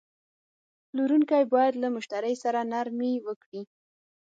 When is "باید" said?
1.53-1.73